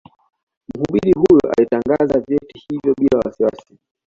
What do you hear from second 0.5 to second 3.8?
Mhubiri huyo alitangaza vyeti hivyo bila wasiwasi